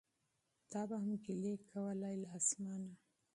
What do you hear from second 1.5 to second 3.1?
کولای له اسمانه